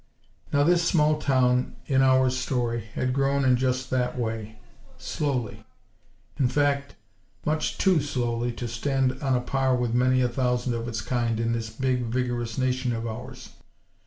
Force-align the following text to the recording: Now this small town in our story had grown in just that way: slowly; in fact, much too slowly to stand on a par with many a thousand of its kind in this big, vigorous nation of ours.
Now 0.51 0.63
this 0.63 0.81
small 0.83 1.19
town 1.19 1.75
in 1.85 2.01
our 2.01 2.31
story 2.31 2.85
had 2.95 3.13
grown 3.13 3.45
in 3.45 3.55
just 3.55 3.91
that 3.91 4.17
way: 4.17 4.57
slowly; 4.97 5.63
in 6.39 6.47
fact, 6.47 6.95
much 7.45 7.77
too 7.77 8.01
slowly 8.01 8.51
to 8.53 8.67
stand 8.67 9.21
on 9.21 9.35
a 9.35 9.41
par 9.41 9.75
with 9.75 9.93
many 9.93 10.21
a 10.23 10.27
thousand 10.27 10.73
of 10.73 10.87
its 10.87 11.01
kind 11.01 11.39
in 11.39 11.53
this 11.53 11.69
big, 11.69 12.05
vigorous 12.07 12.57
nation 12.57 12.93
of 12.93 13.05
ours. 13.05 13.49